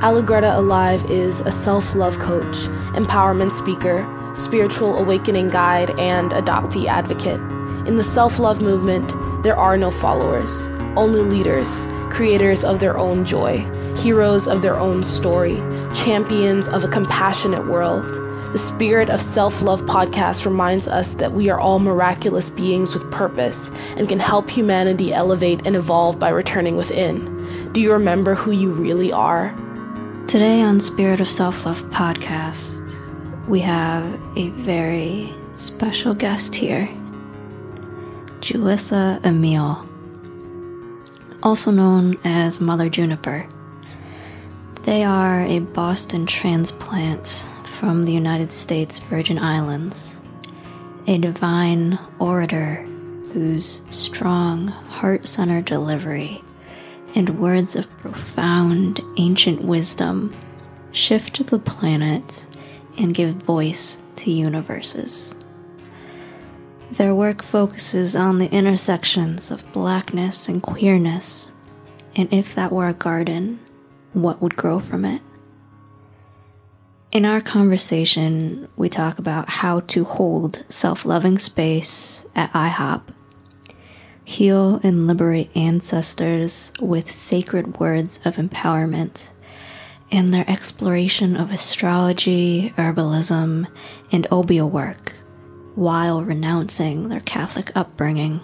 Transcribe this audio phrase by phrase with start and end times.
[0.00, 2.56] Allegretta Alive is a self love coach,
[2.96, 7.38] empowerment speaker, spiritual awakening guide, and adoptee advocate.
[7.86, 9.12] In the self love movement,
[9.42, 13.58] there are no followers, only leaders, creators of their own joy,
[13.94, 15.56] heroes of their own story,
[15.94, 18.10] champions of a compassionate world.
[18.54, 23.10] The Spirit of Self Love podcast reminds us that we are all miraculous beings with
[23.10, 27.72] purpose and can help humanity elevate and evolve by returning within.
[27.72, 29.54] Do you remember who you really are?
[30.30, 32.94] Today on Spirit of Self Love podcast,
[33.48, 34.04] we have
[34.36, 36.88] a very special guest here,
[38.38, 39.84] Julissa Emile,
[41.42, 43.44] also known as Mother Juniper.
[44.84, 50.20] They are a Boston transplant from the United States Virgin Islands,
[51.08, 52.86] a divine orator
[53.32, 56.44] whose strong, heart centered delivery
[57.14, 60.34] and words of profound ancient wisdom
[60.92, 62.46] shift the planet
[62.98, 65.34] and give voice to universes.
[66.92, 71.52] Their work focuses on the intersections of blackness and queerness,
[72.16, 73.60] and if that were a garden,
[74.12, 75.22] what would grow from it?
[77.12, 83.02] In our conversation, we talk about how to hold self loving space at IHOP,
[84.30, 89.32] heal and liberate ancestors with sacred words of empowerment,
[90.12, 93.66] and their exploration of astrology, herbalism,
[94.12, 95.12] and obeah work
[95.74, 98.40] while renouncing their Catholic upbringing.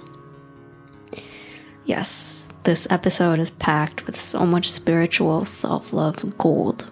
[1.84, 6.90] Yes, this episode is packed with so much spiritual self love gold.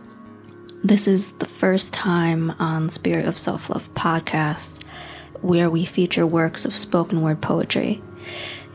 [0.85, 4.85] This is the first time on Spirit of Self Love podcast
[5.41, 8.01] where we feature works of spoken word poetry.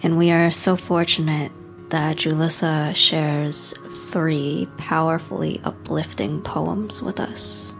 [0.01, 1.51] And we are so fortunate
[1.89, 3.73] that Julissa shares
[4.11, 7.75] three powerfully uplifting poems with us.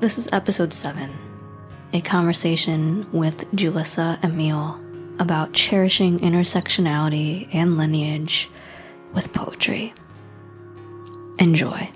[0.00, 1.10] This is episode 7,
[1.94, 4.78] a conversation with Julissa Emile
[5.18, 8.50] about cherishing intersectionality and lineage
[9.14, 9.94] with poetry.
[11.38, 11.88] Enjoy.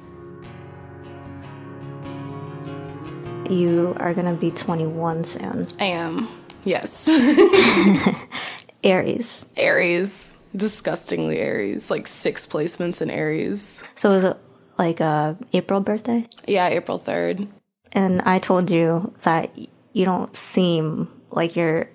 [3.51, 5.67] You are going to be 21 soon.
[5.79, 6.29] I am.
[6.67, 7.09] Yes.
[8.85, 9.47] Aries.
[9.57, 10.35] Aries.
[10.55, 11.91] Disgustingly Aries.
[11.91, 13.85] Like six placements in Aries.
[13.95, 14.37] So is it
[14.77, 16.27] like a April birthday?
[16.47, 17.49] Yeah, April 3rd.
[17.93, 19.57] And I told you that
[19.93, 21.89] you don't seem like you're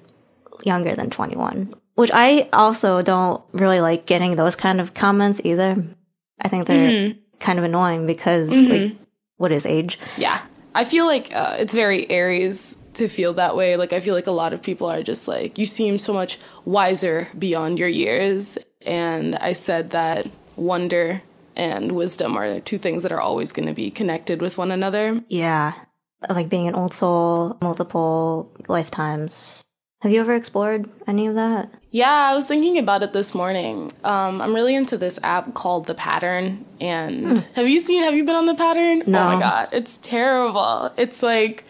[0.64, 5.84] younger than 21, which I also don't really like getting those kind of comments either.
[6.40, 7.20] I think they're mm-hmm.
[7.40, 8.72] kind of annoying because, mm-hmm.
[8.72, 8.96] like,
[9.38, 10.00] what is age?
[10.18, 10.42] Yeah.
[10.74, 13.76] I feel like uh, it's very Aries to feel that way.
[13.76, 16.40] Like, I feel like a lot of people are just like, you seem so much
[16.66, 18.58] wiser beyond your years.
[18.86, 21.22] And I said that wonder
[21.56, 25.24] and wisdom are two things that are always going to be connected with one another.
[25.28, 25.74] Yeah.
[26.30, 29.64] Like being an old soul, multiple lifetimes.
[30.02, 31.70] Have you ever explored any of that?
[31.92, 33.92] Yeah, I was thinking about it this morning.
[34.04, 36.66] Um, I'm really into this app called The Pattern.
[36.80, 37.44] And hmm.
[37.54, 39.04] have you seen, have you been on The Pattern?
[39.06, 39.20] No.
[39.20, 39.70] Oh my God.
[39.72, 40.92] It's terrible.
[40.98, 41.66] It's like,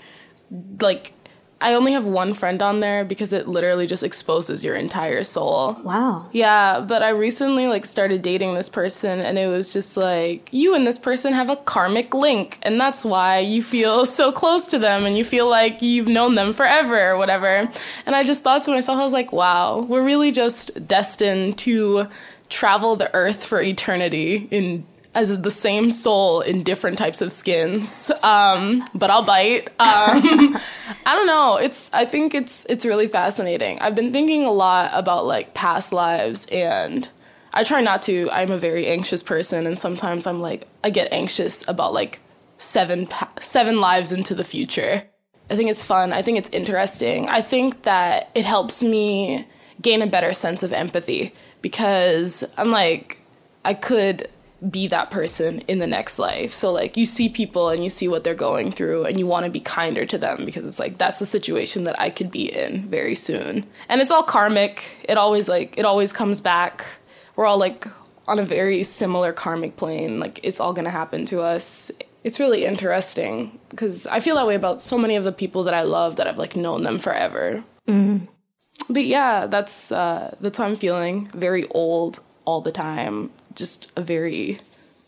[0.80, 1.14] like
[1.62, 5.80] I only have one friend on there because it literally just exposes your entire soul.
[5.84, 6.28] Wow.
[6.32, 10.74] Yeah, but I recently like started dating this person and it was just like you
[10.74, 14.80] and this person have a karmic link and that's why you feel so close to
[14.80, 17.70] them and you feel like you've known them forever or whatever.
[18.08, 22.08] And I just thought to myself I was like, wow, we're really just destined to
[22.50, 28.10] travel the earth for eternity in as the same soul in different types of skins.
[28.24, 29.68] Um, but I'll bite.
[29.80, 30.58] Um,
[31.06, 31.58] I don't know.
[31.58, 33.80] It's I think it's it's really fascinating.
[33.80, 37.08] I've been thinking a lot about like past lives and
[37.54, 38.30] I try not to.
[38.32, 42.20] I'm a very anxious person and sometimes I'm like I get anxious about like
[42.58, 45.04] seven pa- seven lives into the future.
[45.50, 46.14] I think it's fun.
[46.14, 47.28] I think it's interesting.
[47.28, 49.46] I think that it helps me
[49.82, 53.18] gain a better sense of empathy because I'm like
[53.66, 54.30] I could
[54.70, 56.54] be that person in the next life.
[56.54, 59.46] So like you see people and you see what they're going through and you want
[59.46, 62.54] to be kinder to them because it's like that's the situation that I could be
[62.54, 63.66] in very soon.
[63.90, 64.98] And it's all karmic.
[65.04, 66.86] It always like it always comes back.
[67.36, 67.88] We're all like
[68.28, 70.20] on a very similar karmic plane.
[70.20, 71.92] Like it's all going to happen to us.
[72.24, 75.74] It's really interesting because I feel that way about so many of the people that
[75.74, 77.64] I love that I've like known them forever.
[77.88, 78.28] Mm.
[78.92, 81.32] But yeah, that's uh that's how I'm feeling.
[81.34, 84.58] Very old all the time just a very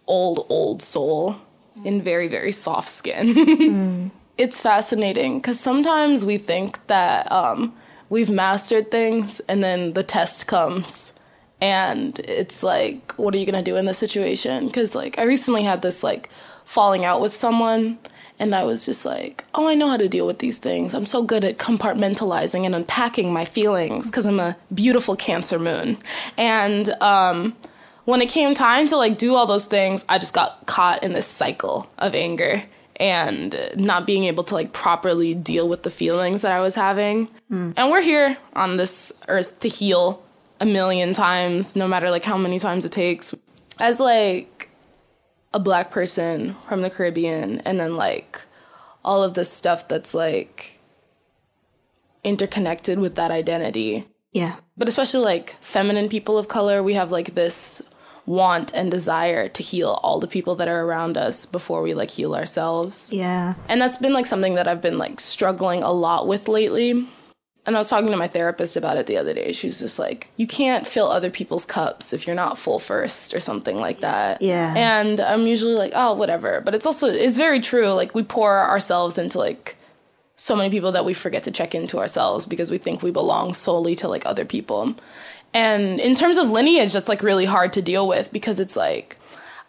[0.07, 1.37] old, old soul
[1.85, 3.27] in very, very soft skin.
[3.35, 4.11] mm.
[4.35, 7.71] It's fascinating because sometimes we think that um,
[8.09, 11.13] we've mastered things and then the test comes
[11.63, 14.67] And it's like, what are you gonna do in this situation?
[14.67, 16.29] Because like I recently had this like
[16.65, 17.97] falling out with someone
[18.37, 20.93] and I was just like, oh, I know how to deal with these things.
[20.93, 25.97] I'm so good at compartmentalizing and unpacking my feelings because I'm a beautiful Cancer moon.
[26.37, 27.55] And um,
[28.05, 31.13] when it came time to like do all those things, I just got caught in
[31.13, 32.63] this cycle of anger
[32.97, 37.27] and not being able to like properly deal with the feelings that I was having.
[37.51, 37.73] Mm.
[37.75, 40.23] And we're here on this earth to heal
[40.59, 43.33] a million times, no matter like how many times it takes.
[43.79, 44.69] As like
[45.53, 48.41] a black person from the Caribbean and then like
[49.03, 50.79] all of this stuff that's like
[52.23, 54.07] interconnected with that identity.
[54.31, 54.55] Yeah.
[54.77, 57.81] But especially like feminine people of color, we have like this
[58.25, 62.11] want and desire to heal all the people that are around us before we like
[62.11, 63.11] heal ourselves.
[63.11, 63.55] Yeah.
[63.67, 67.07] And that's been like something that I've been like struggling a lot with lately.
[67.65, 69.53] And I was talking to my therapist about it the other day.
[69.53, 73.33] She was just like, you can't fill other people's cups if you're not full first
[73.33, 74.41] or something like that.
[74.41, 74.73] Yeah.
[74.75, 76.59] And I'm usually like, oh, whatever.
[76.59, 77.87] But it's also, it's very true.
[77.87, 79.77] Like, we pour ourselves into like
[80.35, 83.53] so many people that we forget to check into ourselves because we think we belong
[83.53, 84.95] solely to like other people.
[85.53, 89.17] And in terms of lineage, that's like really hard to deal with because it's like,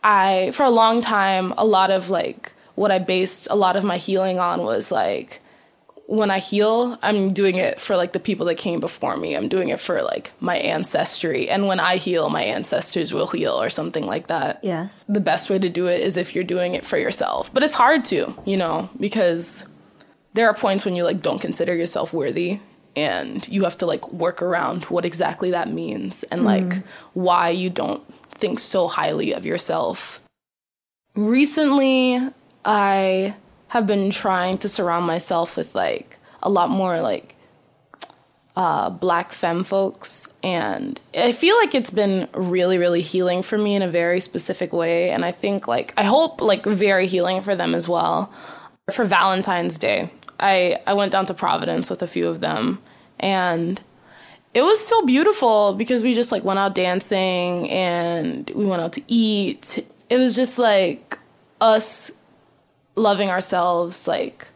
[0.02, 3.84] I, for a long time, a lot of like what I based a lot of
[3.84, 5.40] my healing on was like,
[6.06, 9.34] when I heal, I'm doing it for like the people that came before me.
[9.34, 11.48] I'm doing it for like my ancestry.
[11.48, 14.60] And when I heal, my ancestors will heal or something like that.
[14.62, 15.04] Yes.
[15.08, 17.52] The best way to do it is if you're doing it for yourself.
[17.54, 19.66] But it's hard to, you know, because
[20.34, 22.60] there are points when you like don't consider yourself worthy
[22.96, 26.44] and you have to like work around what exactly that means and mm.
[26.44, 30.22] like why you don't think so highly of yourself.
[31.14, 32.20] Recently,
[32.64, 33.34] I
[33.68, 37.34] have been trying to surround myself with like a lot more like
[38.56, 43.74] uh, black femme folks and i feel like it's been really really healing for me
[43.74, 47.56] in a very specific way and i think like i hope like very healing for
[47.56, 48.32] them as well
[48.92, 50.08] for valentine's day
[50.40, 52.80] i i went down to providence with a few of them.
[53.20, 53.80] And
[54.52, 58.92] it was so beautiful because we just like went out dancing and we went out
[58.94, 59.84] to eat.
[60.08, 61.18] It was just like
[61.60, 62.12] us
[62.96, 64.48] loving ourselves like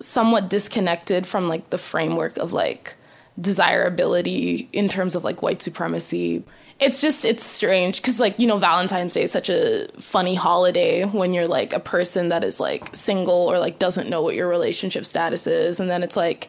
[0.00, 2.94] somewhat disconnected from like the framework of like
[3.40, 6.44] desirability in terms of like white supremacy
[6.80, 11.04] it's just it's strange because like you know valentine's day is such a funny holiday
[11.04, 14.48] when you're like a person that is like single or like doesn't know what your
[14.48, 16.48] relationship status is and then it's like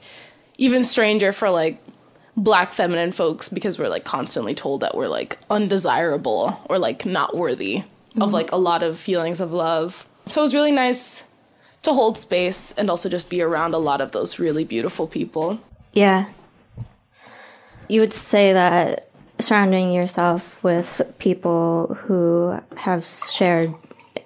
[0.58, 1.81] even stranger for like
[2.38, 7.36] black feminine folks because we're like constantly told that we're like undesirable or like not
[7.36, 8.22] worthy mm-hmm.
[8.22, 11.24] of like a lot of feelings of love so it was really nice
[11.84, 15.60] to hold space and also just be around a lot of those really beautiful people.
[15.94, 16.28] Yeah.
[17.88, 19.09] You would say that
[19.40, 23.74] surrounding yourself with people who have shared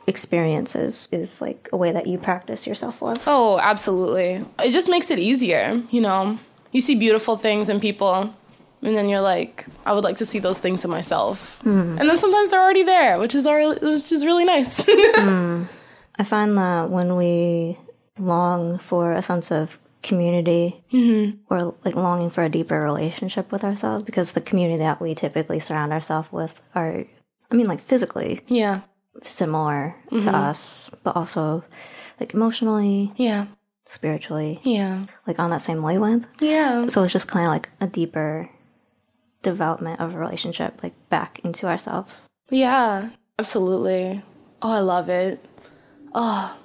[0.08, 3.24] experiences is like a way that you practice your self love.
[3.28, 4.46] Oh, absolutely.
[4.64, 6.38] It just makes it easier, you know.
[6.72, 8.34] You see beautiful things in people
[8.84, 11.60] and then you're like, I would like to see those things in myself.
[11.64, 12.00] Mm.
[12.00, 14.84] And then sometimes they're already there, which is already, which is really nice.
[14.86, 15.66] mm.
[16.18, 17.78] I find that when we
[18.20, 21.38] long for a sense of community mm-hmm.
[21.50, 25.60] or like longing for a deeper relationship with ourselves, because the community that we typically
[25.60, 27.06] surround ourselves with are,
[27.50, 28.82] I mean, like physically, yeah,
[29.24, 30.26] similar mm-hmm.
[30.26, 31.64] to us, but also
[32.20, 33.48] like emotionally, yeah,
[33.86, 36.86] spiritually, yeah, like on that same wavelength, yeah.
[36.86, 38.50] So it's just kind of like a deeper
[39.42, 42.28] development of a relationship, like back into ourselves.
[42.50, 44.22] Yeah, absolutely.
[44.62, 45.44] Oh, I love it
[46.16, 46.58] oh,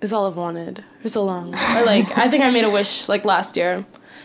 [0.00, 1.54] is all I've wanted for so long.
[1.76, 3.84] Or like, I think I made a wish like last year,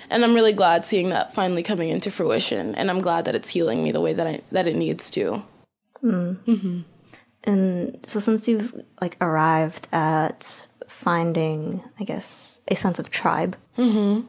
[0.10, 2.76] and I'm really glad seeing that finally coming into fruition.
[2.76, 5.44] And I'm glad that it's healing me the way that I that it needs to.
[6.04, 6.38] Mm.
[6.46, 6.80] Mm-hmm.
[7.44, 14.28] And so, since you've like arrived at finding, I guess, a sense of tribe, mm-hmm.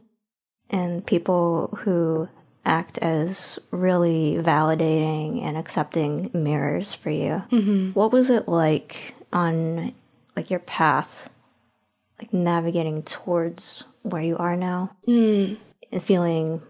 [0.69, 2.29] and people who
[2.65, 7.43] act as really validating and accepting mirrors for you.
[7.51, 7.91] Mm-hmm.
[7.91, 9.93] What was it like on
[10.35, 11.29] like your path,
[12.23, 15.57] like navigating towards where you are now, mm.
[15.91, 16.61] and feeling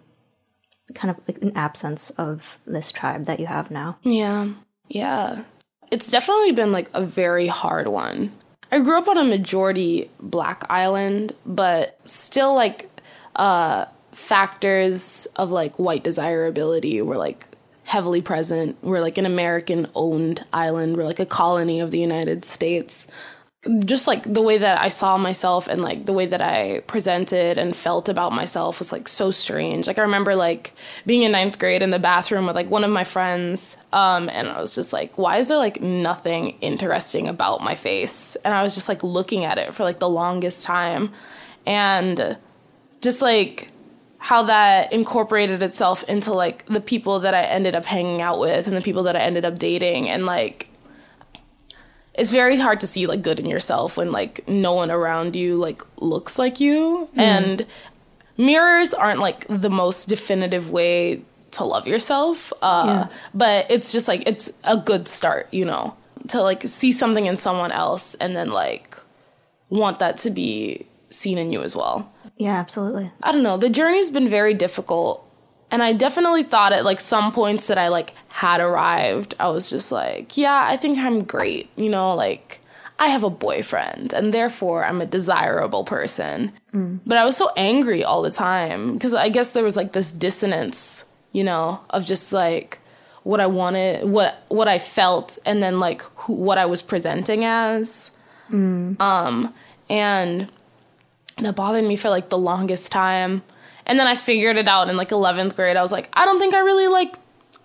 [0.96, 3.98] kind of like an absence of this tribe that you have now.
[4.04, 4.50] Yeah,
[4.88, 5.44] yeah.
[5.92, 8.32] It's definitely been like a very hard one.
[8.72, 12.90] I grew up on a majority black island, but still like
[13.36, 17.48] uh factors of like white desirability were like
[17.84, 18.78] heavily present.
[18.82, 20.98] We're like an American owned island.
[20.98, 23.08] We're like a colony of the United States.
[23.86, 27.58] Just like the way that I saw myself and like the way that I presented
[27.58, 29.88] and felt about myself was like so strange.
[29.88, 30.74] Like I remember like
[31.06, 34.50] being in ninth grade in the bathroom with like one of my friends, um, and
[34.50, 38.36] I was just like, why is there like nothing interesting about my face?
[38.38, 41.12] And I was just like looking at it for like the longest time,
[41.66, 42.38] and
[43.02, 43.70] just like
[44.18, 48.68] how that incorporated itself into like the people that I ended up hanging out with
[48.68, 50.68] and the people that I ended up dating and like
[52.14, 55.56] it's very hard to see like good in yourself when like no one around you
[55.56, 57.10] like looks like you.
[57.16, 57.20] Mm.
[57.20, 57.66] and
[58.38, 62.54] mirrors aren't like the most definitive way to love yourself.
[62.62, 63.18] Uh, yeah.
[63.34, 65.96] but it's just like it's a good start you know
[66.30, 68.98] to like see something in someone else and then like
[69.70, 72.12] want that to be seen in you as well.
[72.38, 73.12] Yeah absolutely.
[73.22, 73.58] I don't know.
[73.58, 75.28] The journey's been very difficult
[75.74, 79.72] and I definitely thought at like some points that I like had arrived, I was
[79.72, 81.68] just like, yeah, I think I'm great.
[81.76, 82.60] You know, like
[83.00, 86.52] I have a boyfriend and therefore I'm a desirable person.
[86.76, 87.00] Mm.
[87.08, 90.12] But I was so angry all the time because I guess there was like this
[90.12, 92.78] dissonance, you know, of just like
[93.24, 97.46] what I wanted, what what I felt and then like who, what I was presenting
[97.46, 98.12] as.
[98.52, 99.02] Mm.
[99.02, 99.52] Um
[99.90, 100.52] and
[101.40, 103.42] that bothered me for like the longest time
[103.86, 105.78] and then I figured it out in like 11th grade.
[105.78, 107.16] I was like, I don't think I really like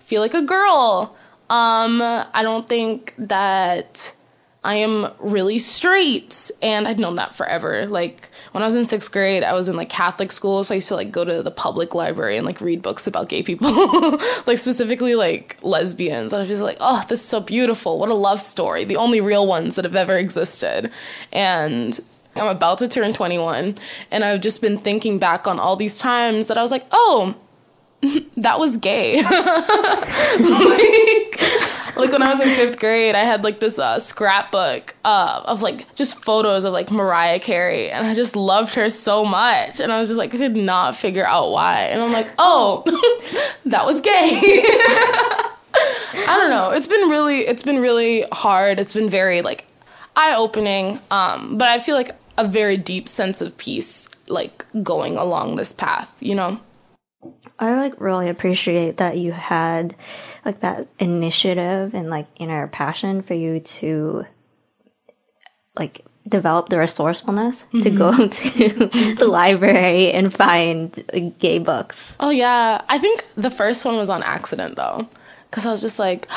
[0.01, 1.17] feel like a girl.
[1.51, 4.15] Um, I don't think that
[4.65, 6.51] I am really straight.
[6.61, 7.87] And I'd known that forever.
[7.87, 10.65] Like when I was in sixth grade, I was in like Catholic school.
[10.65, 13.29] So I used to like go to the public library and like read books about
[13.29, 13.71] gay people,
[14.47, 16.33] like specifically like lesbians.
[16.33, 17.99] And I was just like, oh, this is so beautiful.
[17.99, 18.85] What a love story.
[18.85, 20.91] The only real ones that have ever existed.
[21.33, 21.99] And
[22.39, 23.77] I'm about to turn 21,
[24.11, 27.35] and I've just been thinking back on all these times that I was like, oh,
[28.37, 29.17] that was gay.
[29.23, 29.27] like,
[31.97, 35.63] like when I was in fifth grade, I had like this uh, scrapbook uh, of
[35.63, 39.93] like just photos of like Mariah Carey, and I just loved her so much, and
[39.93, 42.85] I was just like, I could not figure out why, and I'm like, oh,
[43.67, 44.63] that was gay.
[46.29, 46.71] I don't know.
[46.71, 48.81] It's been really, it's been really hard.
[48.81, 49.67] It's been very like
[50.17, 51.01] eye opening.
[51.11, 55.73] Um, but I feel like a very deep sense of peace like going along this
[55.73, 56.61] path you know?
[57.59, 59.97] I like really appreciate that you had
[60.45, 64.25] like that initiative and like inner passion for you to
[65.77, 67.81] like develop the resourcefulness mm-hmm.
[67.81, 71.03] to go to the library and find
[71.39, 72.17] gay books.
[72.21, 72.83] Oh yeah.
[72.89, 75.09] I think the first one was on accident though
[75.51, 76.29] because i was just like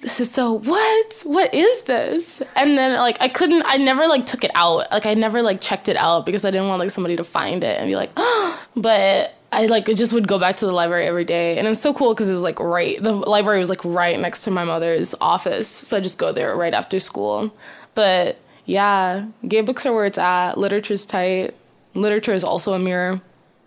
[0.00, 1.22] this is so what?
[1.24, 2.42] What is this?
[2.56, 4.90] And then like i couldn't i never like took it out.
[4.90, 7.64] Like i never like checked it out because i didn't want like somebody to find
[7.64, 11.06] it and be like oh but i like just would go back to the library
[11.06, 11.58] every day.
[11.58, 14.18] And it was so cool because it was like right the library was like right
[14.18, 15.68] next to my mother's office.
[15.68, 17.54] So i just go there right after school.
[17.94, 20.58] But yeah gay books are where it's at.
[20.58, 21.54] Literature's tight.
[21.94, 23.20] Literature is also a mirror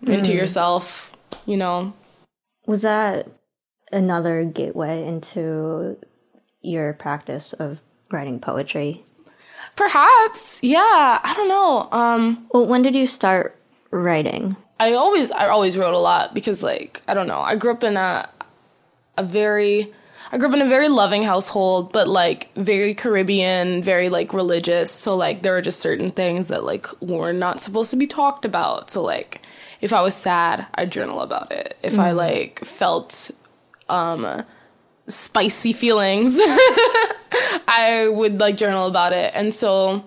[0.04, 0.12] mm.
[0.12, 1.12] into yourself
[1.46, 1.92] you know?
[2.66, 3.28] Was that
[3.90, 5.96] another gateway into
[6.62, 9.04] your practice of writing poetry?
[9.76, 11.20] Perhaps, yeah.
[11.22, 11.88] I don't know.
[11.92, 13.58] Um, well, when did you start
[13.90, 14.56] writing?
[14.80, 17.40] I always, I always wrote a lot because, like, I don't know.
[17.40, 18.28] I grew up in a,
[19.16, 19.92] a very,
[20.32, 24.90] I grew up in a very loving household, but like very Caribbean, very like religious.
[24.90, 28.46] So like there were just certain things that like were not supposed to be talked
[28.46, 28.90] about.
[28.90, 29.42] So like
[29.82, 31.76] if I was sad, I'd journal about it.
[31.82, 31.98] If mm.
[31.98, 33.30] I like felt
[33.90, 34.42] um
[35.08, 36.36] spicy feelings,
[37.68, 39.32] I would like journal about it.
[39.34, 40.04] And so,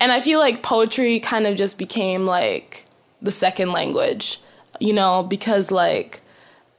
[0.00, 2.84] and I feel like poetry kind of just became like
[3.22, 4.40] the second language,
[4.80, 6.20] you know, because like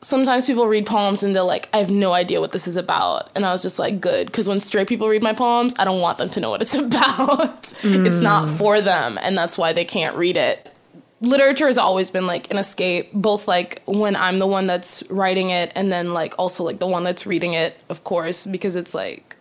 [0.01, 3.31] sometimes people read poems and they're like, I have no idea what this is about.
[3.35, 4.27] And I was just like, good.
[4.27, 6.75] Because when straight people read my poems, I don't want them to know what it's
[6.75, 7.63] about.
[7.63, 8.05] Mm.
[8.05, 8.57] It's not mm.
[8.57, 9.17] for them.
[9.21, 10.73] And that's why they can't read it
[11.19, 15.49] literature has always been like an escape both like when i'm the one that's writing
[15.49, 18.93] it and then like also like the one that's reading it of course because it's
[18.93, 19.35] like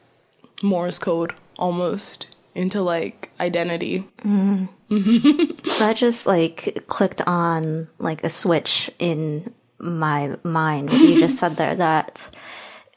[0.63, 4.69] morse code almost into like identity mm.
[5.79, 11.57] that just like clicked on like a switch in my mind what you just said
[11.57, 12.31] there that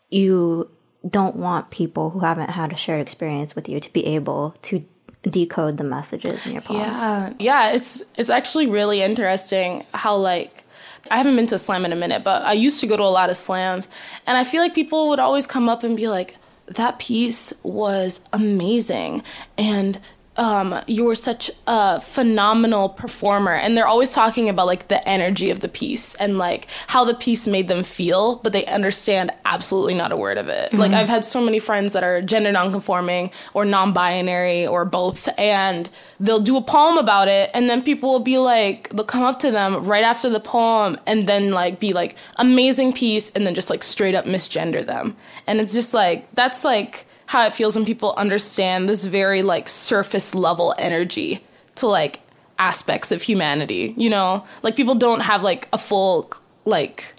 [0.10, 0.70] you
[1.08, 4.82] don't want people who haven't had a shared experience with you to be able to
[5.24, 6.82] decode the messages in your poems.
[6.82, 10.64] Yeah, yeah, it's it's actually really interesting how like
[11.12, 13.04] I haven't been to a slam in a minute, but I used to go to
[13.04, 13.88] a lot of slams,
[14.28, 18.24] and I feel like people would always come up and be like, "That piece was
[18.32, 19.24] amazing,"
[19.58, 20.00] and
[20.39, 23.53] um, you're such a phenomenal performer.
[23.53, 27.13] And they're always talking about like the energy of the piece and like how the
[27.13, 30.74] piece made them feel but they understand absolutely not a word of it.
[30.74, 35.89] Like i've had so many friends that are gender nonconforming or non-binary or both and
[36.22, 39.39] they'll do a poem about it and then people will be like they'll come up
[39.39, 43.53] to them right after the poem and then like be like amazing piece and then
[43.53, 45.17] just like straight up misgender them.
[45.48, 49.70] And it's just like that's like how it feels when people understand this very like
[49.70, 51.40] surface level energy
[51.76, 52.22] to like
[52.58, 54.44] aspects of humanity you know?
[54.64, 56.34] Like people don't have like a full
[56.66, 57.14] like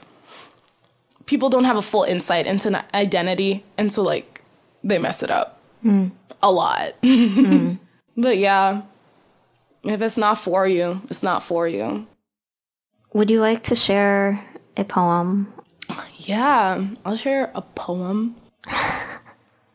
[1.26, 4.42] people don't have a full insight into an identity and so like
[4.82, 6.08] they mess it up hmm.
[6.42, 6.94] a lot.
[7.04, 7.74] Hmm.
[8.16, 8.82] But yeah.
[9.84, 12.04] If it's not for you it's not for you.
[13.14, 14.44] Would you like to share
[14.76, 15.52] a poem?
[16.16, 18.34] Yeah, I'll share a poem.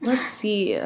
[0.06, 0.80] Let's see.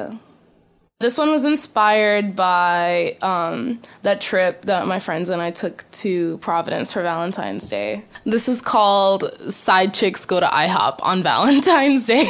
[1.00, 6.38] This one was inspired by um, that trip that my friends and I took to
[6.40, 8.04] Providence for Valentine's Day.
[8.26, 12.30] This is called Side Chicks Go to IHOP on Valentine's Day.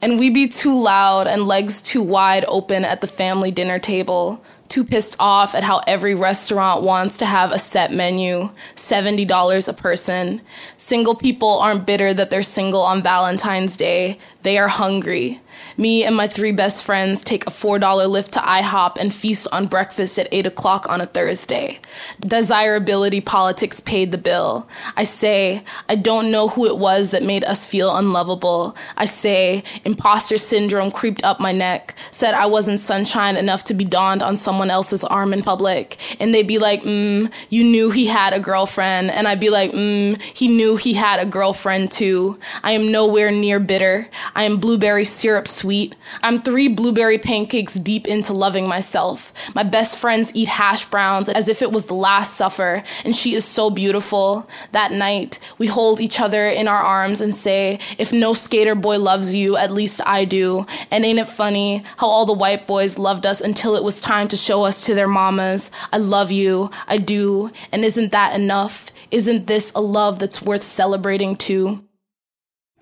[0.00, 4.42] and we be too loud and legs too wide open at the family dinner table.
[4.70, 9.72] Too pissed off at how every restaurant wants to have a set menu, $70 a
[9.72, 10.40] person.
[10.76, 15.40] Single people aren't bitter that they're single on Valentine's Day, they are hungry.
[15.76, 19.66] Me and my three best friends take a $4 Lyft to IHOP and feast on
[19.66, 21.78] breakfast at 8 o'clock on a Thursday.
[22.20, 24.68] Desirability politics paid the bill.
[24.96, 28.76] I say, I don't know who it was that made us feel unlovable.
[28.96, 33.84] I say, imposter syndrome creeped up my neck, said I wasn't sunshine enough to be
[33.84, 35.98] donned on someone else's arm in public.
[36.20, 39.10] And they'd be like, mm, you knew he had a girlfriend.
[39.10, 42.38] And I'd be like, mm, he knew he had a girlfriend too.
[42.62, 44.08] I am nowhere near bitter.
[44.34, 45.94] I am blueberry syrup sweet.
[46.22, 49.32] I'm three blueberry pancakes deep into loving myself.
[49.54, 53.34] My best friends eat hash browns as if it was the last supper, and she
[53.34, 54.48] is so beautiful.
[54.72, 58.98] That night, we hold each other in our arms and say, If no skater boy
[58.98, 60.66] loves you, at least I do.
[60.90, 64.28] And ain't it funny how all the white boys loved us until it was time
[64.28, 65.70] to show us to their mamas?
[65.92, 67.50] I love you, I do.
[67.72, 68.90] And isn't that enough?
[69.10, 71.84] Isn't this a love that's worth celebrating too?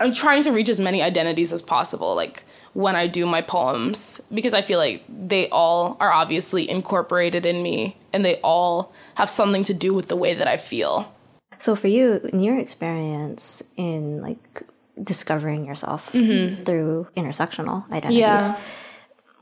[0.01, 2.45] I'm trying to reach as many identities as possible, like
[2.75, 7.63] when I do my poems, because I feel like they all are obviously incorporated in
[7.63, 11.13] me and they all have something to do with the way that I feel.
[11.59, 14.63] So for you, in your experience in like
[15.03, 16.63] discovering yourself mm-hmm.
[16.65, 18.57] through intersectional identities, Yeah.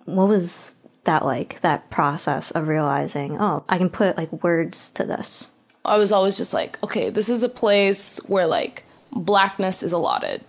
[0.07, 0.75] what was
[1.05, 1.61] that like?
[1.61, 5.51] That process of realizing, oh, I can put like words to this.
[5.85, 10.43] I was always just like, okay, this is a place where like blackness is allotted,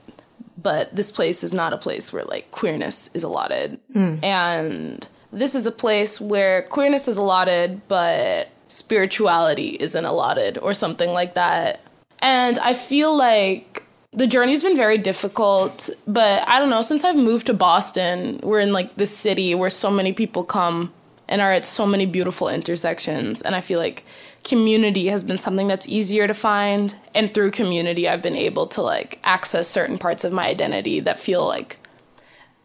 [0.58, 3.80] but this place is not a place where like queerness is allotted.
[4.24, 11.12] And this is a place where queerness is allotted, but spirituality isn't allotted or something
[11.12, 11.82] like that.
[12.20, 17.16] And I feel like the journey's been very difficult, but I don't know, since I've
[17.16, 20.92] moved to Boston, we're in like this city where so many people come
[21.28, 23.42] and are at so many beautiful intersections.
[23.42, 24.04] And I feel like
[24.44, 26.96] community has been something that's easier to find.
[27.14, 31.20] And through community, I've been able to like access certain parts of my identity that
[31.20, 31.80] feel like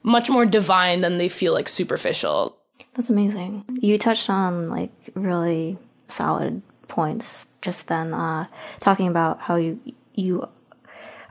[0.03, 2.57] much more divine than they feel like superficial.
[2.95, 3.65] That's amazing.
[3.81, 8.47] You touched on like really solid points just then, uh,
[8.81, 9.81] talking about how you
[10.15, 10.49] you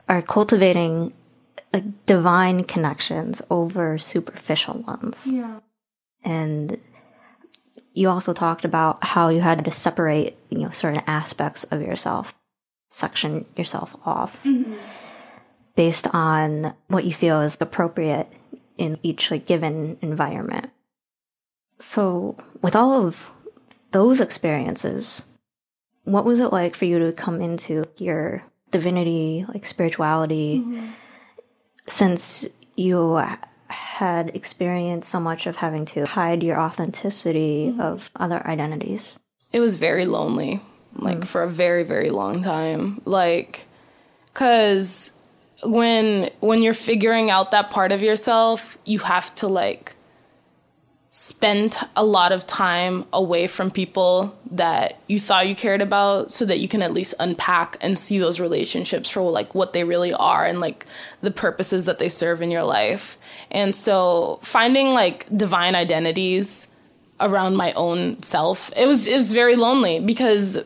[0.08, 1.12] are cultivating
[1.72, 5.26] like divine connections over superficial ones.
[5.30, 5.60] Yeah.
[6.24, 6.78] and
[7.94, 12.34] you also talked about how you had to separate you know certain aspects of yourself
[12.90, 14.74] section yourself off mm-hmm.
[15.76, 18.28] based on what you feel is appropriate
[18.76, 20.70] in each like given environment.
[21.78, 23.30] So with all of
[23.92, 25.24] those experiences
[26.04, 30.86] what was it like for you to come into your divinity like spirituality mm-hmm.
[31.86, 33.18] since you
[33.72, 37.80] had experienced so much of having to hide your authenticity mm-hmm.
[37.80, 39.14] of other identities.
[39.52, 40.60] it was very lonely
[40.94, 41.26] like mm.
[41.26, 43.00] for a very very long time.
[43.04, 43.66] Like
[44.34, 45.12] cuz
[45.64, 49.94] when when you're figuring out that part of yourself you have to like
[51.14, 56.46] spend a lot of time away from people that you thought you cared about so
[56.46, 60.14] that you can at least unpack and see those relationships for like what they really
[60.14, 60.86] are and like
[61.20, 63.18] the purposes that they serve in your life.
[63.50, 66.74] And so finding like divine identities
[67.20, 70.64] around my own self it was it was very lonely because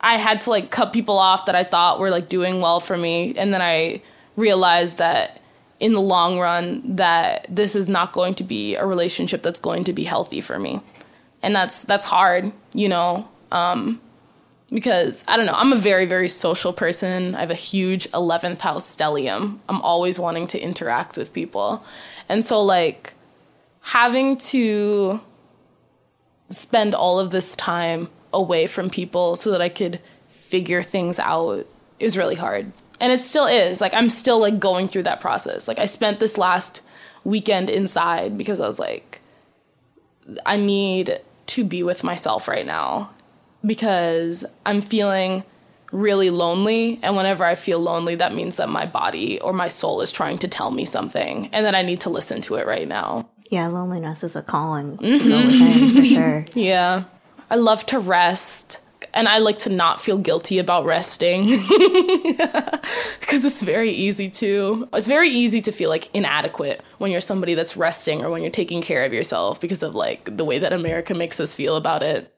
[0.00, 2.96] I had to like cut people off that I thought were like doing well for
[2.96, 3.34] me.
[3.36, 4.00] And then I
[4.36, 5.41] realized that
[5.82, 9.82] in the long run that this is not going to be a relationship that's going
[9.82, 10.80] to be healthy for me.
[11.42, 13.28] And that's that's hard, you know.
[13.50, 14.00] Um,
[14.70, 17.34] because I don't know, I'm a very, very social person.
[17.34, 19.58] I have a huge 11th house stellium.
[19.68, 21.84] I'm always wanting to interact with people.
[22.28, 23.14] And so, like,
[23.80, 25.20] having to
[26.48, 29.98] spend all of this time away from people so that I could
[30.30, 31.66] figure things out
[31.98, 32.72] is really hard.
[33.02, 33.80] And it still is.
[33.80, 35.66] Like, I'm still, like, going through that process.
[35.66, 36.82] Like, I spent this last
[37.24, 39.20] weekend inside because I was like,
[40.46, 43.10] I need to be with myself right now
[43.66, 45.42] because I'm feeling
[45.90, 47.00] really lonely.
[47.02, 50.38] And whenever I feel lonely, that means that my body or my soul is trying
[50.38, 53.28] to tell me something and that I need to listen to it right now.
[53.50, 55.22] Yeah, loneliness is a calling mm-hmm.
[55.22, 56.44] to go within for sure.
[56.54, 57.04] Yeah.
[57.50, 58.80] I love to rest
[59.14, 61.46] and I like to not feel guilty about resting
[63.20, 64.88] because it's very easy to.
[64.92, 68.50] It's very easy to feel like inadequate when you're somebody that's resting or when you're
[68.50, 72.02] taking care of yourself because of like the way that America makes us feel about
[72.02, 72.32] it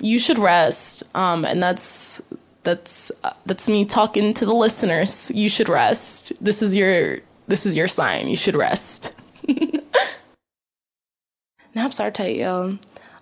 [0.00, 1.04] you should rest.
[1.16, 2.22] Um, and that's
[2.62, 5.30] that's uh, that's me talking to the listeners.
[5.32, 6.32] You should rest.
[6.44, 8.28] This is your this is your sign.
[8.28, 9.18] You should rest.
[11.74, 12.78] Naps are tight, yo.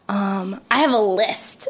[0.09, 1.69] Um, I have a list.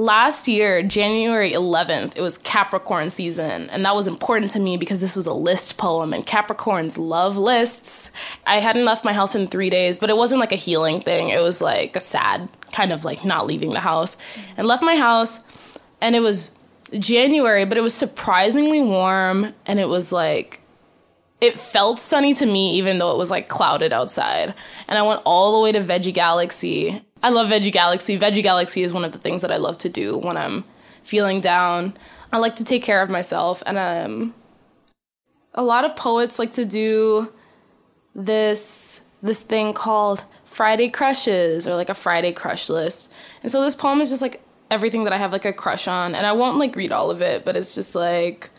[0.00, 5.02] Last year, January 11th, it was Capricorn season, and that was important to me because
[5.02, 8.10] this was a list poem, and Capricorns love lists.
[8.46, 11.28] I hadn't left my house in three days, but it wasn't like a healing thing.
[11.28, 14.16] It was like a sad kind of like not leaving the house
[14.56, 15.40] and left my house
[16.00, 16.56] and it was
[16.98, 20.60] January, but it was surprisingly warm and it was like
[21.42, 24.54] it felt sunny to me even though it was like clouded outside.
[24.88, 27.04] And I went all the way to Veggie Galaxy.
[27.22, 28.18] I love Veggie Galaxy.
[28.18, 30.64] Veggie Galaxy is one of the things that I love to do when I'm
[31.02, 31.94] feeling down.
[32.32, 34.34] I like to take care of myself and um
[35.54, 37.32] a lot of poets like to do
[38.14, 43.12] this this thing called Friday crushes or like a Friday crush list.
[43.42, 46.14] And so this poem is just like everything that I have like a crush on.
[46.14, 48.50] And I won't like read all of it, but it's just like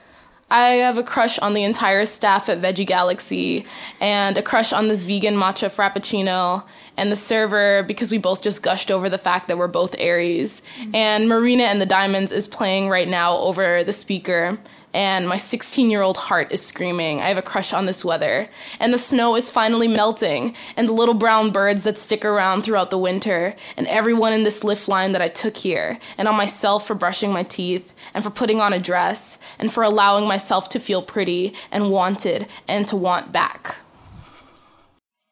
[0.52, 3.66] I have a crush on the entire staff at Veggie Galaxy
[4.02, 6.64] and a crush on this vegan matcha frappuccino
[6.98, 10.62] and the server because we both just gushed over the fact that we're both Aries.
[10.78, 10.96] Mm-hmm.
[10.96, 14.60] And Marina and the Diamonds is playing right now over the speaker
[14.94, 17.22] and my 16 year old heart is screaming.
[17.22, 18.50] I have a crush on this weather.
[18.80, 22.90] And the snow is finally melting, and the little brown birds that stick around throughout
[22.90, 26.86] the winter, and everyone in this Lyft line that I took here, and on myself
[26.86, 30.80] for brushing my teeth, and for putting on a dress, and for allowing myself to
[30.80, 33.78] feel pretty and wanted and to want back.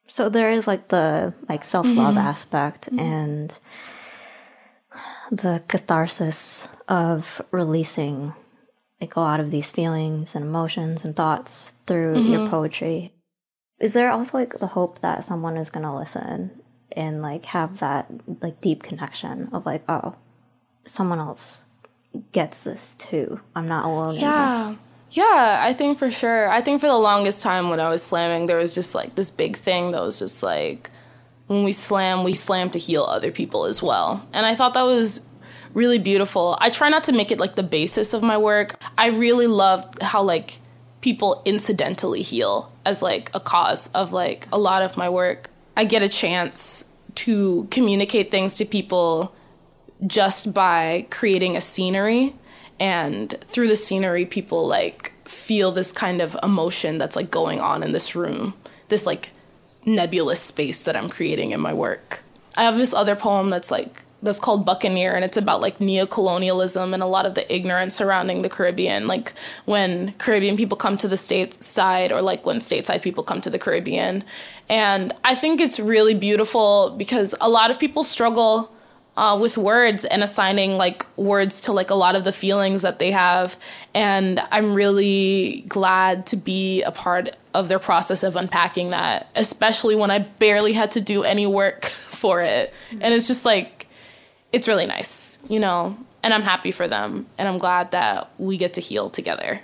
[0.07, 2.17] So there is like the like self-love mm-hmm.
[2.17, 2.99] aspect mm-hmm.
[2.99, 3.59] and
[5.31, 8.33] the catharsis of releasing
[9.01, 12.31] like a lot of these feelings and emotions and thoughts through mm-hmm.
[12.31, 13.13] your poetry.
[13.79, 16.61] Is there also like the hope that someone is going to listen
[16.95, 20.15] and like have that like deep connection of like, oh,
[20.83, 21.63] someone else
[22.31, 23.39] gets this too.
[23.55, 24.75] I'm not alone yeah.
[25.11, 26.49] Yeah, I think for sure.
[26.49, 29.31] I think for the longest time when I was slamming, there was just like this
[29.31, 30.91] big thing that was just like
[31.47, 34.23] when we slam, we slam to heal other people as well.
[34.33, 35.25] And I thought that was
[35.73, 36.57] really beautiful.
[36.59, 38.81] I try not to make it like the basis of my work.
[38.97, 40.59] I really love how like
[41.01, 45.49] people incidentally heal as like a cause of like a lot of my work.
[45.77, 49.33] I get a chance to communicate things to people
[50.05, 52.35] just by creating a scenery
[52.79, 57.83] and through the scenery people like feel this kind of emotion that's like going on
[57.83, 58.53] in this room.
[58.87, 59.29] This like
[59.85, 62.23] nebulous space that I'm creating in my work.
[62.55, 66.93] I have this other poem that's like that's called Buccaneer, and it's about like neocolonialism
[66.93, 69.07] and a lot of the ignorance surrounding the Caribbean.
[69.07, 69.33] Like
[69.65, 73.59] when Caribbean people come to the stateside, or like when stateside people come to the
[73.59, 74.23] Caribbean.
[74.67, 78.71] And I think it's really beautiful because a lot of people struggle
[79.19, 82.99] uh, with words and assigning like words to like a lot of the feelings that
[82.99, 83.57] they have.
[83.93, 89.95] And I'm really glad to be a part of their process of unpacking that, especially
[89.95, 92.73] when I barely had to do any work for it.
[92.91, 93.78] And it's just like,
[94.51, 97.27] it's really nice, you know, and I'm happy for them.
[97.37, 99.61] And I'm glad that we get to heal together.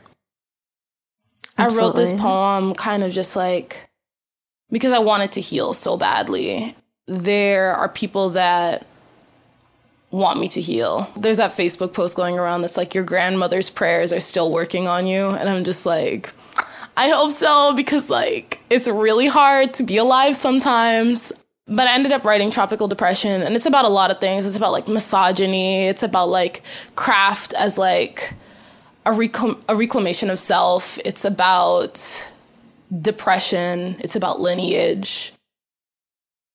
[1.58, 1.84] Absolutely.
[1.84, 3.90] I wrote this poem kind of just like
[4.70, 6.76] because I wanted to heal so badly.
[7.08, 8.86] There are people that
[10.12, 11.12] want me to heal.
[11.16, 15.08] There's that Facebook post going around that's like, your grandmother's prayers are still working on
[15.08, 15.30] you.
[15.30, 16.34] And I'm just like,
[16.98, 21.34] I hope so because, like, it's really hard to be alive sometimes.
[21.68, 24.46] But I ended up writing Tropical Depression, and it's about a lot of things.
[24.46, 26.62] It's about like misogyny, it's about like
[26.96, 28.34] craft as like
[29.06, 32.30] a, a reclamation of self, it's about
[33.02, 35.34] depression, it's about lineage.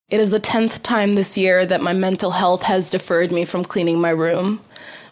[0.08, 3.64] It is the 10th time this year that my mental health has deferred me from
[3.64, 4.60] cleaning my room,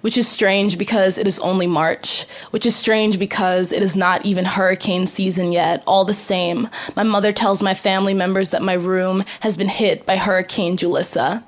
[0.00, 4.24] which is strange because it is only March, which is strange because it is not
[4.24, 5.82] even hurricane season yet.
[5.86, 10.06] All the same, my mother tells my family members that my room has been hit
[10.06, 11.42] by Hurricane Julissa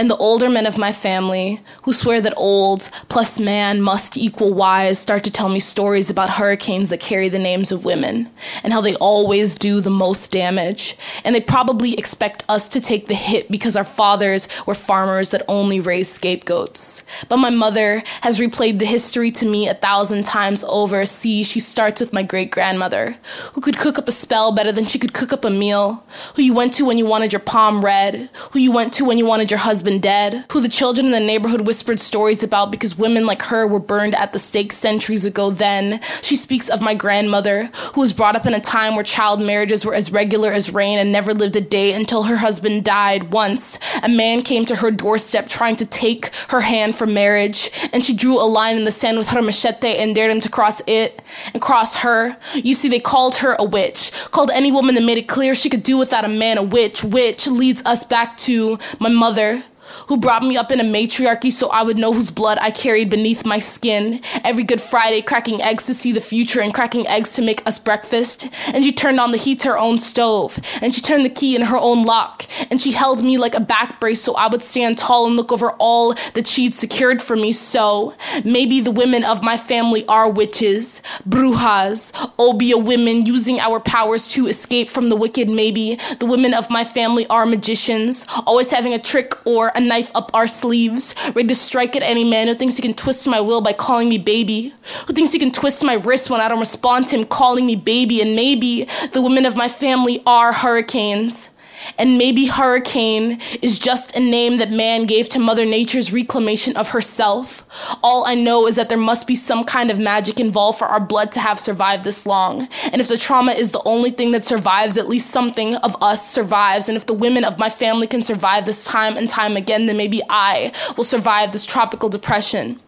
[0.00, 4.54] and the older men of my family, who swear that old plus man must equal
[4.54, 8.26] wise, start to tell me stories about hurricanes that carry the names of women,
[8.64, 10.96] and how they always do the most damage.
[11.22, 15.42] And they probably expect us to take the hit because our fathers were farmers that
[15.48, 17.04] only raised scapegoats.
[17.28, 21.04] But my mother has replayed the history to me a thousand times over.
[21.04, 23.18] See, she starts with my great grandmother,
[23.52, 26.02] who could cook up a spell better than she could cook up a meal,
[26.36, 29.18] who you went to when you wanted your palm read, who you went to when
[29.18, 32.70] you wanted your husband husband dead, who the children in the neighborhood whispered stories about
[32.70, 36.00] because women like her were burned at the stake centuries ago then.
[36.22, 39.84] She speaks of my grandmother, who was brought up in a time where child marriages
[39.84, 43.32] were as regular as rain and never lived a day until her husband died.
[43.32, 48.06] Once, a man came to her doorstep trying to take her hand for marriage, and
[48.06, 50.80] she drew a line in the sand with her machete and dared him to cross
[50.86, 51.20] it
[51.52, 52.36] and cross her.
[52.54, 55.68] You see, they called her a witch, called any woman that made it clear she
[55.68, 59.64] could do without a man a witch, which leads us back to my mother
[60.08, 63.10] who brought me up in a matriarchy so I would know whose blood I carried
[63.10, 64.20] beneath my skin.
[64.44, 67.78] Every Good Friday, cracking eggs to see the future and cracking eggs to make us
[67.78, 68.48] breakfast.
[68.72, 71.54] And she turned on the heat to her own stove, and she turned the key
[71.56, 74.62] in her own lock, and she held me like a back brace so I would
[74.62, 77.52] stand tall and look over all that she'd secured for me.
[77.52, 84.28] So maybe the women of my family are witches, brujas, obeah women using our powers
[84.28, 85.48] to escape from the wicked.
[85.48, 90.10] Maybe the women of my family are magicians, always having a trick or a knife
[90.14, 93.40] up our sleeves, ready to strike at any man who thinks he can twist my
[93.40, 94.72] will by calling me baby,
[95.06, 97.76] who thinks he can twist my wrist when I don't respond to him calling me
[97.76, 101.50] baby, and maybe the women of my family are hurricanes.
[101.98, 106.88] And maybe hurricane is just a name that man gave to Mother Nature's reclamation of
[106.88, 107.64] herself.
[108.02, 111.00] All I know is that there must be some kind of magic involved for our
[111.00, 112.68] blood to have survived this long.
[112.92, 116.30] And if the trauma is the only thing that survives, at least something of us
[116.30, 116.88] survives.
[116.88, 119.96] And if the women of my family can survive this time and time again, then
[119.96, 122.78] maybe I will survive this tropical depression.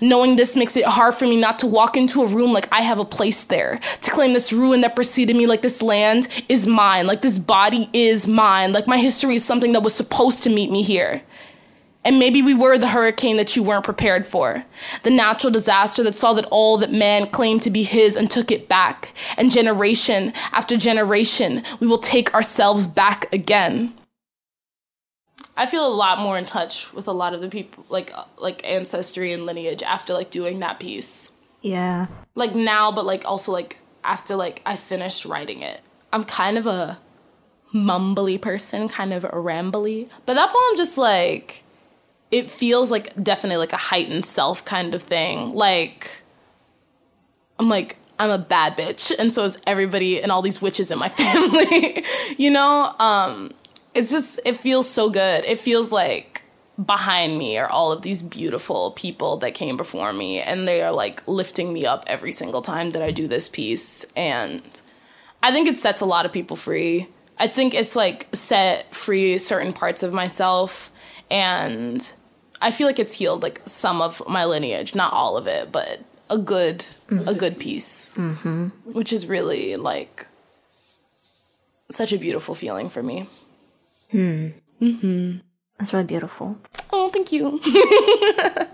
[0.00, 2.80] Knowing this makes it hard for me not to walk into a room like I
[2.82, 6.66] have a place there, to claim this ruin that preceded me, like this land is
[6.66, 10.50] mine, like this body is mine, like my history is something that was supposed to
[10.50, 11.22] meet me here.
[12.04, 14.64] And maybe we were the hurricane that you weren't prepared for,
[15.04, 18.50] the natural disaster that saw that all that man claimed to be his and took
[18.50, 19.14] it back.
[19.36, 23.94] And generation after generation, we will take ourselves back again.
[25.56, 28.64] I feel a lot more in touch with a lot of the people like like
[28.64, 31.30] ancestry and lineage after like doing that piece.
[31.60, 32.06] Yeah.
[32.34, 35.80] Like now but like also like after like I finished writing it.
[36.12, 36.98] I'm kind of a
[37.74, 40.08] mumbly person, kind of a rambly.
[40.26, 41.64] But that poem just like
[42.30, 45.54] it feels like definitely like a heightened self kind of thing.
[45.54, 46.22] Like
[47.58, 50.98] I'm like I'm a bad bitch and so is everybody and all these witches in
[50.98, 52.04] my family.
[52.38, 52.94] you know?
[52.98, 53.52] Um
[53.94, 55.44] it's just it feels so good.
[55.44, 56.42] It feels like
[56.82, 60.92] behind me are all of these beautiful people that came before me and they are
[60.92, 64.62] like lifting me up every single time that I do this piece and
[65.42, 67.08] I think it sets a lot of people free.
[67.38, 70.90] I think it's like set free certain parts of myself
[71.30, 72.12] and
[72.60, 76.00] I feel like it's healed like some of my lineage, not all of it, but
[76.30, 77.28] a good mm-hmm.
[77.28, 78.14] a good piece.
[78.16, 78.68] Mm-hmm.
[78.92, 80.26] Which is really like
[81.90, 83.26] such a beautiful feeling for me.
[84.12, 84.48] Hmm.
[84.80, 85.38] Mm-hmm.
[85.78, 86.58] That's really beautiful.
[86.92, 87.60] Oh, thank you.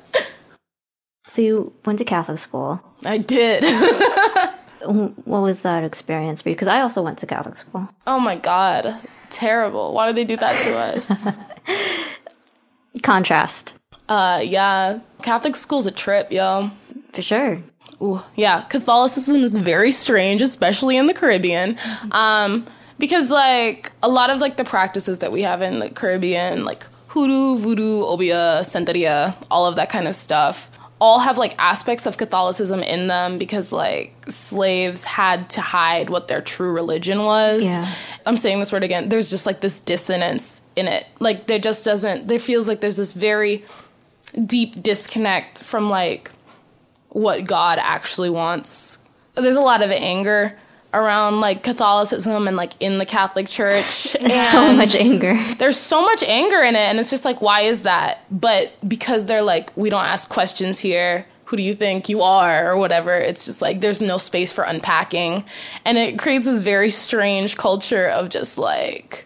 [1.28, 2.82] so you went to Catholic school.
[3.04, 3.64] I did.
[4.84, 6.54] what was that experience for you?
[6.54, 7.88] Because I also went to Catholic school.
[8.06, 8.94] Oh my god,
[9.30, 9.94] terrible!
[9.94, 11.36] Why would they do that to us?
[13.02, 13.74] Contrast.
[14.08, 16.70] Uh, yeah, Catholic school's a trip, yo.
[17.12, 17.62] For sure.
[18.02, 21.78] Ooh, yeah, Catholicism is very strange, especially in the Caribbean.
[22.12, 22.66] Um,
[22.98, 26.84] because like a lot of like the practices that we have in the Caribbean, like
[27.08, 32.16] hoodoo, voodoo, obeah, santeria, all of that kind of stuff, all have like aspects of
[32.16, 37.64] Catholicism in them because like slaves had to hide what their true religion was.
[37.64, 37.94] Yeah.
[38.26, 39.08] I'm saying this word again.
[39.08, 41.06] There's just like this dissonance in it.
[41.20, 43.64] Like there just doesn't there feels like there's this very
[44.44, 46.30] deep disconnect from like
[47.10, 49.08] what God actually wants.
[49.34, 50.58] There's a lot of anger
[50.94, 53.82] around like Catholicism and like in the Catholic Church.
[54.50, 55.38] so much anger.
[55.58, 58.24] There's so much anger in it, and it's just like, why is that?
[58.30, 61.26] But because they're like, we don't ask questions here.
[61.46, 64.64] who do you think you are or whatever it's just like there's no space for
[64.64, 65.42] unpacking
[65.86, 69.24] and it creates this very strange culture of just like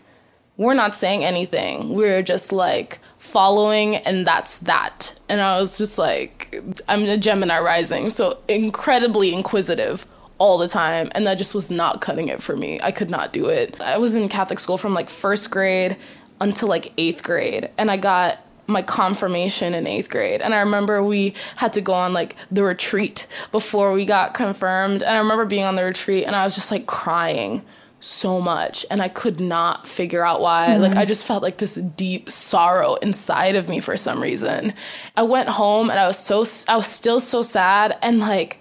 [0.56, 5.98] we're not saying anything we're just like following and that's that and i was just
[5.98, 6.54] like
[6.88, 10.06] i'm a gemini rising so incredibly inquisitive
[10.42, 13.32] all the time and that just was not cutting it for me i could not
[13.32, 15.96] do it i was in catholic school from like first grade
[16.40, 20.40] until like eighth grade and i got my confirmation in eighth grade.
[20.40, 25.02] And I remember we had to go on like the retreat before we got confirmed.
[25.02, 27.62] And I remember being on the retreat and I was just like crying
[28.00, 30.68] so much and I could not figure out why.
[30.68, 30.82] Mm-hmm.
[30.82, 34.74] Like I just felt like this deep sorrow inside of me for some reason.
[35.16, 38.58] I went home and I was so I was still so sad and like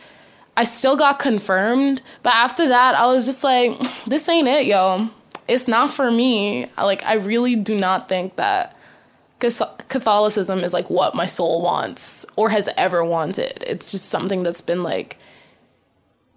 [0.58, 5.10] I still got confirmed, but after that I was just like this ain't it, yo.
[5.48, 6.68] It's not for me.
[6.78, 8.76] Like I really do not think that
[9.40, 13.64] Catholicism is like what my soul wants or has ever wanted.
[13.66, 15.18] It's just something that's been like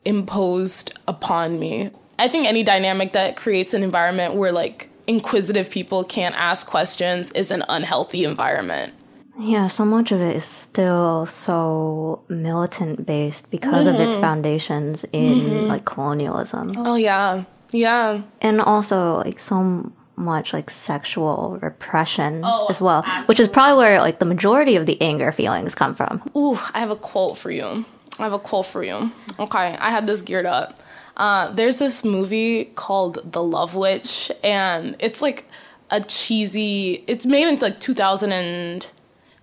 [0.04, 1.90] imposed upon me.
[2.18, 7.30] I think any dynamic that creates an environment where like inquisitive people can't ask questions
[7.32, 8.94] is an unhealthy environment.
[9.38, 13.94] Yeah, so much of it is still so militant based because mm-hmm.
[13.94, 14.20] of its mm-hmm.
[14.20, 15.66] foundations in mm-hmm.
[15.66, 16.72] like colonialism.
[16.76, 17.44] Oh yeah.
[17.72, 18.22] Yeah.
[18.40, 23.26] And also like so much like sexual repression oh, as well, absolutely.
[23.26, 26.22] which is probably where like the majority of the anger feelings come from.
[26.36, 27.84] Ooh, I have a quote for you.
[28.18, 29.10] I have a quote for you.
[29.40, 30.78] Okay, I had this geared up.
[31.16, 35.48] Uh, there's this movie called The Love Witch, and it's like
[35.90, 37.04] a cheesy.
[37.08, 38.88] It's made in like 2000 and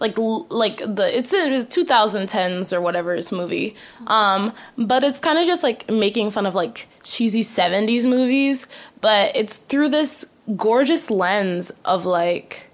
[0.02, 3.76] like like the it's in it's 2010s or whatever this movie.
[4.08, 8.68] Um but it's kind of just like making fun of like cheesy 70s movies.
[9.00, 12.72] But it's through this gorgeous lens of like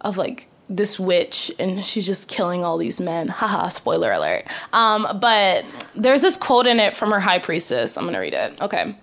[0.00, 3.28] of like this witch and she's just killing all these men.
[3.40, 4.46] Haha spoiler alert.
[4.72, 7.98] Um but there's this quote in it from her high priestess.
[7.98, 8.58] I'm gonna read it.
[8.62, 8.96] Okay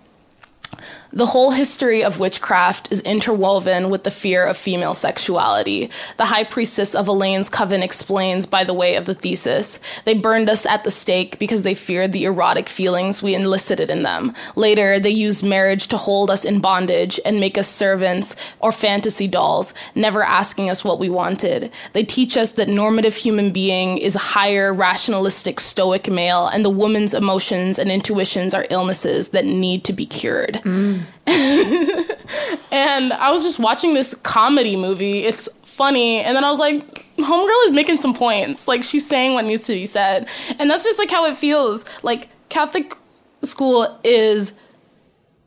[1.15, 5.89] the whole history of witchcraft is interwoven with the fear of female sexuality.
[6.17, 9.79] The high priestess of Elaine's coven explains by the way of the thesis.
[10.03, 14.03] They burned us at the stake because they feared the erotic feelings we elicited in
[14.03, 14.33] them.
[14.57, 19.27] Later, they used marriage to hold us in bondage and make us servants or fantasy
[19.27, 21.71] dolls, never asking us what we wanted.
[21.93, 26.69] They teach us that normative human being is a higher, rationalistic, stoic male, and the
[26.69, 30.55] woman's emotions and intuitions are illnesses that need to be cured.
[30.55, 31.04] Mm.
[31.27, 35.23] and I was just watching this comedy movie.
[35.23, 36.19] It's funny.
[36.19, 36.83] And then I was like,
[37.17, 38.67] Homegirl is making some points.
[38.67, 40.27] Like, she's saying what needs to be said.
[40.59, 41.85] And that's just like how it feels.
[42.03, 42.95] Like, Catholic
[43.41, 44.57] school is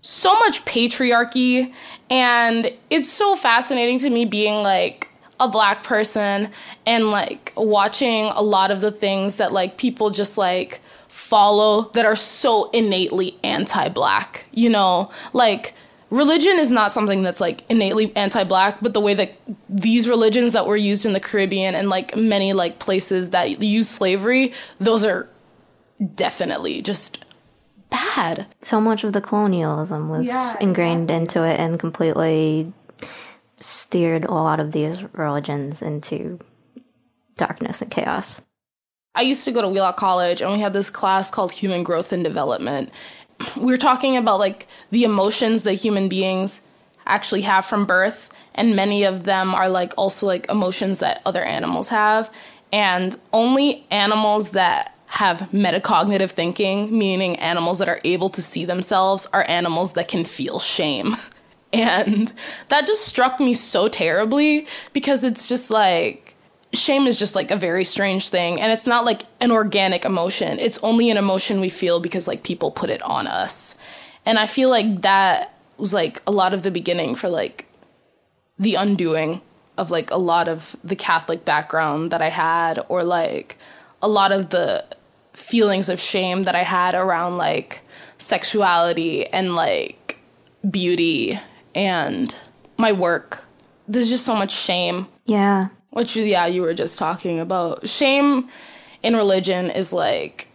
[0.03, 1.73] so much patriarchy.
[2.11, 5.09] And it's so fascinating to me being like,
[5.41, 6.51] a black person
[6.85, 10.81] and like watching a lot of the things that like people just like
[11.19, 15.11] follow that are so innately anti-black you know?
[15.33, 15.75] Like
[16.11, 19.33] religion is not something that's like innately anti-black but the way that
[19.69, 23.89] these religions that were used in the caribbean and like many like places that use
[23.89, 25.29] slavery those are
[26.15, 27.25] definitely just
[27.91, 28.47] bad.
[28.61, 31.43] So much of the colonialism was yeah, ingrained exactly.
[31.43, 32.73] into it and completely
[33.59, 36.39] steered a lot of these religions into
[37.37, 38.43] darkness and chaos
[39.15, 42.13] I used to go to Wheelock College and we had this class called Human Growth
[42.13, 42.91] and Development.
[43.57, 46.61] We were talking about like the emotions that human beings
[47.07, 51.43] actually have from birth and many of them are like also like emotions that other
[51.43, 52.33] animals have
[52.73, 59.27] and only animals that have metacognitive thinking, meaning animals that are able to see themselves,
[59.33, 61.15] are animals that can feel shame.
[61.71, 62.33] And
[62.71, 66.28] that just struck me so terribly because it's just like
[66.73, 70.59] shame is just like a very strange thing and it's not like an organic emotion.
[70.59, 73.77] It's only an emotion we feel because like people put it on us.
[74.27, 77.67] And i feel like that was like a lot of the beginning for like
[78.59, 79.41] the undoing
[79.79, 83.57] of like a lot of the catholic background that i had or like
[84.03, 84.85] a lot of the
[85.33, 87.81] feelings of shame that i had around like
[88.19, 90.19] sexuality and like
[90.69, 91.39] beauty
[91.75, 92.35] and
[92.77, 93.45] my work.
[93.87, 95.07] There's just so much shame.
[95.25, 97.89] Yeah which yeah you were just talking about.
[97.89, 98.49] Shame
[99.03, 100.49] in religion is like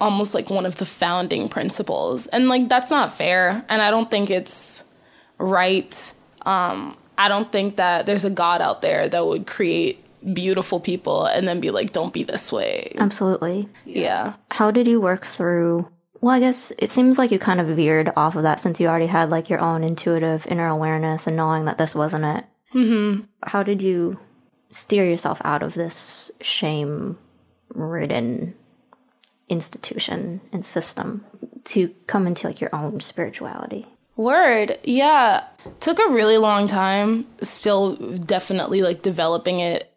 [0.00, 2.26] almost like one of the founding principles.
[2.28, 3.64] And like that's not fair.
[3.68, 4.84] And i don't think it's
[5.38, 6.12] right.
[6.42, 11.24] Um i don't think that there's a god out there that would create beautiful people
[11.24, 12.92] and then be like don't be this way.
[12.98, 13.68] Absolutely.
[13.84, 14.34] Yeah.
[14.50, 15.88] How did you work through
[16.20, 18.88] well, I guess it seems like you kind of veered off of that since you
[18.88, 22.44] already had like your own intuitive inner awareness and knowing that this wasn't it.
[22.74, 23.24] Mm-hmm.
[23.42, 24.18] How did you
[24.70, 27.18] steer yourself out of this shame
[27.74, 28.54] ridden
[29.48, 31.24] institution and system
[31.64, 33.86] to come into like your own spirituality.
[34.16, 34.78] Word.
[34.84, 35.44] Yeah.
[35.80, 37.26] Took a really long time.
[37.42, 39.90] Still definitely like developing it.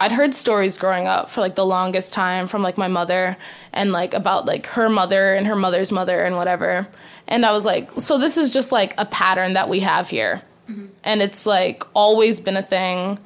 [0.00, 3.36] I'd heard stories growing up for like the longest time from like my mother
[3.72, 6.86] and like about like her mother and her mother's mother and whatever.
[7.26, 10.42] And I was like, so this is just like a pattern that we have here.
[10.68, 10.86] Mm-hmm.
[11.02, 13.18] And it's like always been a thing.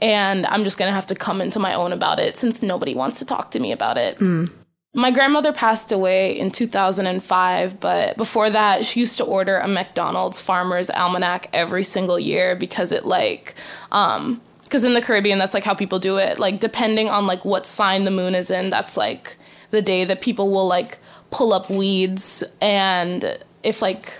[0.00, 3.18] And I'm just gonna have to come into my own about it since nobody wants
[3.18, 4.18] to talk to me about it.
[4.18, 4.52] Mm.
[4.92, 10.40] My grandmother passed away in 2005, but before that, she used to order a MacDonald's
[10.40, 13.54] Farmer's Almanac every single year because it like,
[13.92, 16.40] um, because in the Caribbean, that's like how people do it.
[16.40, 19.36] Like depending on like what sign the moon is in, that's like
[19.70, 20.98] the day that people will like
[21.30, 24.12] pull up weeds and if like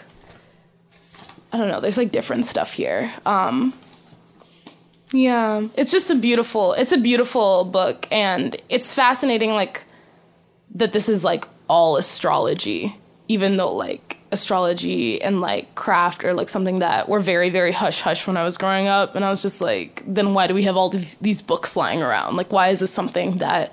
[1.52, 3.12] I don't know, there's like different stuff here.
[3.26, 3.72] Um,
[5.12, 9.84] yeah, it's just a beautiful, it's a beautiful book and it's fascinating like
[10.74, 12.96] that this is like all astrology,
[13.28, 18.00] even though like astrology and like craft are like something that were very very hush
[18.00, 20.62] hush when I was growing up and I was just like then why do we
[20.64, 23.72] have all these, these books lying around like why is this something that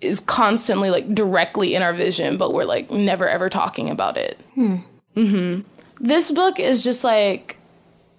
[0.00, 4.40] is constantly like directly in our vision but we're like never ever talking about it
[4.54, 4.76] hmm.
[5.14, 5.60] mm-hmm.
[6.00, 7.57] this book is just like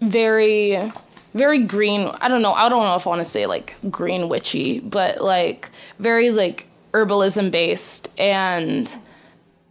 [0.02, 0.91] very
[1.34, 4.30] very green i don't know i don't know if i want to say like green
[4.30, 5.70] witchy but like
[6.00, 8.95] very like herbalism based and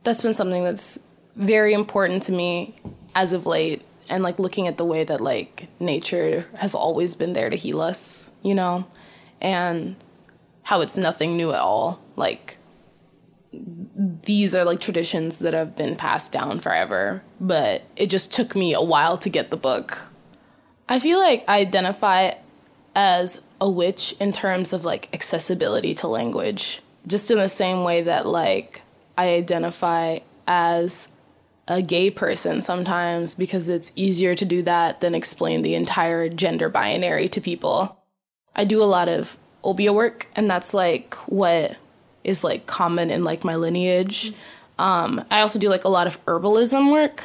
[0.05, 1.01] that's been something that's
[1.37, 2.75] very important to me
[3.15, 7.33] as of late and like looking at the way that like nature has always been
[7.33, 8.87] there to heal us you know
[9.41, 9.97] and
[10.63, 12.59] how it's nothing new at all like
[13.53, 18.75] these are like traditions that have been passed down forever but it just took me
[18.75, 20.08] a while to get the book
[20.89, 22.33] i feel like i identify
[22.95, 28.03] as a witch in terms of like accessibility to language just in the same way
[28.03, 28.83] that like
[29.17, 31.09] I identify as
[31.67, 36.69] a gay person sometimes because it's easier to do that than explain the entire gender
[36.69, 38.01] binary to people.
[38.55, 41.77] I do a lot of obeah work and that's like what
[42.25, 44.33] is like common in like my lineage.
[44.79, 47.25] Um, I also do like a lot of herbalism work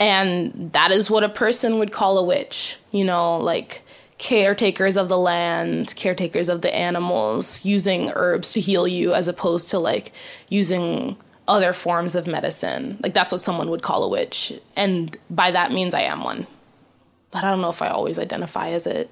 [0.00, 3.82] and that is what a person would call a witch, you know, like
[4.18, 9.70] caretakers of the land, caretakers of the animals, using herbs to heal you as opposed
[9.70, 10.12] to like
[10.48, 12.98] using other forms of medicine.
[13.02, 14.52] Like that's what someone would call a witch.
[14.76, 16.46] And by that means I am one.
[17.30, 19.10] But I don't know if I always identify as it.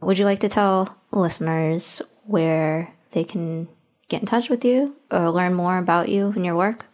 [0.00, 3.68] Would you like to tell listeners where they can
[4.08, 6.86] get in touch with you or learn more about you and your work?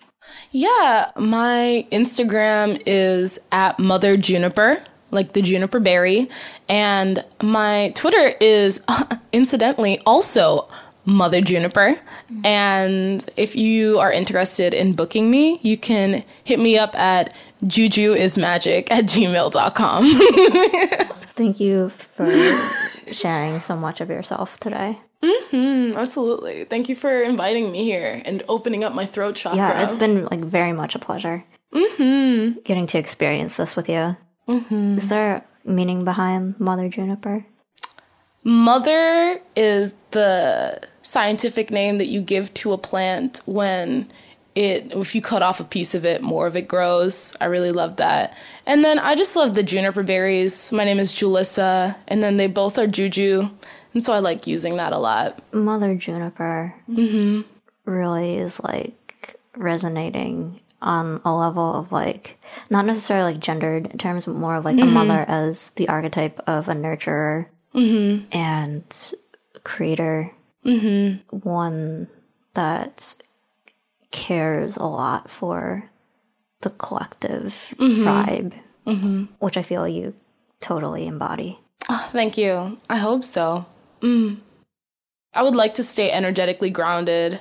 [0.52, 6.28] Yeah, my Instagram is at Mother Juniper like the juniper berry.
[6.68, 8.82] And my Twitter is
[9.32, 10.68] incidentally also
[11.04, 11.98] Mother Juniper.
[12.44, 17.32] And if you are interested in booking me, you can hit me up at
[17.64, 20.04] jujuismagic at gmail.com.
[21.36, 22.26] Thank you for
[23.12, 24.98] sharing so much of yourself today.
[25.26, 26.64] Mm-hmm, absolutely.
[26.64, 29.58] Thank you for inviting me here and opening up my throat chakra.
[29.58, 31.44] Yeah, it's been like very much a pleasure.
[31.72, 32.60] Mm-hmm.
[32.60, 34.16] Getting to experience this with you.
[34.48, 34.98] Mm-hmm.
[34.98, 37.44] Is there meaning behind Mother Juniper?
[38.44, 44.10] Mother is the scientific name that you give to a plant when
[44.54, 47.36] it if you cut off a piece of it, more of it grows.
[47.40, 48.34] I really love that.
[48.64, 50.72] And then I just love the juniper berries.
[50.72, 53.50] My name is Julissa, and then they both are juju,
[53.97, 55.42] and so I like using that a lot.
[55.55, 57.40] Mother Juniper mm-hmm.
[57.90, 62.38] really is like resonating on a level of like
[62.68, 64.90] not necessarily like gendered terms, but more of like mm-hmm.
[64.90, 68.26] a mother as the archetype of a nurturer mm-hmm.
[68.32, 69.14] and
[69.64, 70.30] creator,
[70.62, 71.34] mm-hmm.
[71.34, 72.07] one
[72.53, 73.14] that
[74.11, 75.88] cares a lot for
[76.61, 78.07] the collective mm-hmm.
[78.07, 78.53] vibe,
[78.86, 79.24] mm-hmm.
[79.38, 80.12] which I feel you
[80.61, 81.59] totally embody.
[81.88, 82.76] Oh, thank you.
[82.90, 83.64] I hope so.
[84.03, 84.38] Mm.
[85.34, 87.40] I would like to stay energetically grounded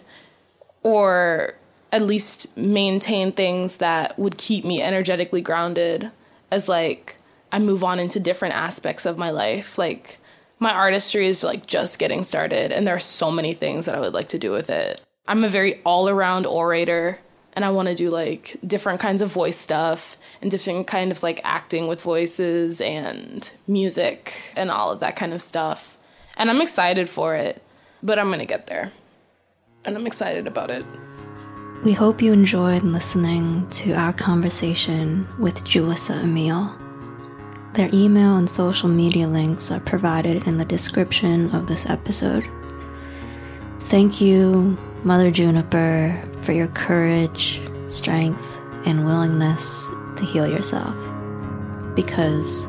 [0.84, 1.56] or
[1.92, 6.12] at least maintain things that would keep me energetically grounded
[6.52, 7.18] as like
[7.52, 9.78] I move on into different aspects of my life.
[9.78, 10.18] Like
[10.60, 14.00] my artistry is like just getting started and there are so many things that I
[14.00, 15.02] would like to do with it.
[15.28, 17.20] I'm a very all-around orator
[17.54, 21.24] and I want to do like different kinds of voice stuff and different kind of
[21.24, 25.95] like acting with voices and music and all of that kind of stuff.
[26.38, 27.62] And I'm excited for it,
[28.04, 28.92] but I'm going to get there.
[29.86, 30.86] And I'm excited about it.
[31.84, 36.76] We hope you enjoyed listening to our conversation with Julissa Emile.
[37.74, 42.50] Their email and social media links are provided in the description of this episode.
[43.82, 50.96] Thank you, Mother Juniper, for your courage, strength, and willingness to heal yourself.
[51.96, 52.68] Because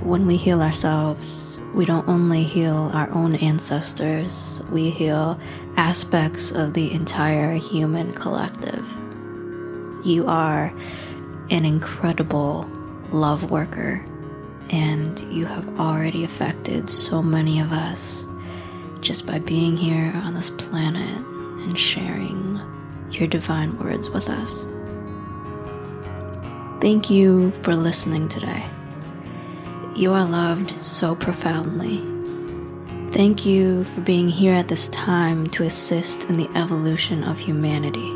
[0.00, 5.38] when we heal ourselves, we don't only heal our own ancestors, we heal
[5.76, 8.86] aspects of the entire human collective.
[10.04, 10.72] You are
[11.50, 12.70] an incredible
[13.10, 14.04] love worker,
[14.70, 18.26] and you have already affected so many of us
[19.00, 21.18] just by being here on this planet
[21.64, 22.60] and sharing
[23.10, 24.68] your divine words with us.
[26.80, 28.64] Thank you for listening today.
[29.96, 31.98] You are loved so profoundly.
[33.12, 38.10] Thank you for being here at this time to assist in the evolution of humanity.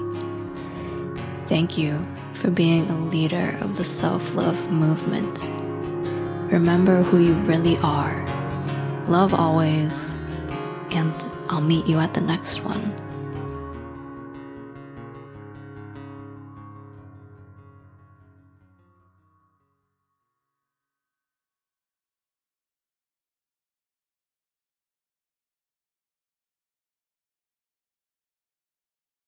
[1.46, 5.48] Thank you for being a leader of the self love movement.
[6.50, 8.26] Remember who you really are.
[9.06, 10.18] Love always,
[10.90, 11.14] and
[11.48, 12.92] I'll meet you at the next one.